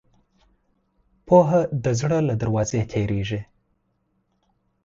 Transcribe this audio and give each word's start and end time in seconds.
پوهه 1.27 1.61
د 1.83 1.85
زړه 1.99 2.17
له 2.27 2.33
دروازې 2.41 2.81
تېرېږي. 2.91 3.41